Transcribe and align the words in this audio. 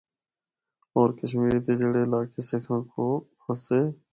ہور 0.91 1.09
کشمیر 1.19 1.55
دے 1.65 1.73
جڑے 1.79 2.01
علاقے 2.07 2.41
سکھاں 2.49 2.81
کو 2.91 3.05
کھسّے۔ 3.41 3.81